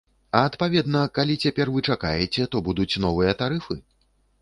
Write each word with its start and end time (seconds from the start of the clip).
А 0.37 0.39
адпаведна, 0.51 1.01
калі 1.19 1.35
цяпер 1.47 1.73
вы 1.77 1.85
чакаеце, 1.91 2.49
то 2.55 2.65
будуць 2.71 2.91
новыя 3.09 3.41
тарыфы? 3.45 3.83